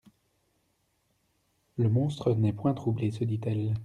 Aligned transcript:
Le 1.77 1.87
monstre 1.87 2.33
n'est 2.33 2.53
point 2.53 2.73
troublé, 2.73 3.11
se 3.11 3.23
dit-elle. 3.23 3.75